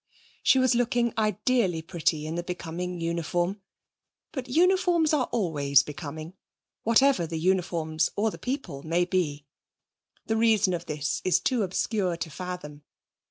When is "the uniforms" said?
7.27-8.09